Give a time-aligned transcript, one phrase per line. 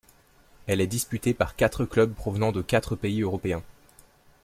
[0.65, 3.61] Elle est disputée par quatre clubs provenant de quatre pays européens.